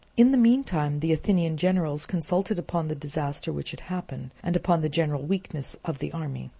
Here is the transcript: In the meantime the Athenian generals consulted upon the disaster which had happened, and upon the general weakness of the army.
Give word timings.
In 0.17 0.31
the 0.31 0.37
meantime 0.39 0.99
the 0.99 1.13
Athenian 1.13 1.57
generals 1.57 2.07
consulted 2.07 2.57
upon 2.57 2.87
the 2.87 2.95
disaster 2.95 3.53
which 3.53 3.69
had 3.69 3.81
happened, 3.81 4.33
and 4.41 4.55
upon 4.55 4.81
the 4.81 4.89
general 4.89 5.21
weakness 5.21 5.77
of 5.85 5.99
the 5.99 6.11
army. 6.11 6.49